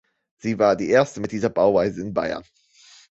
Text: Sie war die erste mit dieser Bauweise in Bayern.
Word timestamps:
Sie 0.39 0.57
war 0.57 0.75
die 0.75 0.89
erste 0.89 1.19
mit 1.19 1.31
dieser 1.31 1.49
Bauweise 1.49 2.01
in 2.01 2.11
Bayern. 2.11 2.43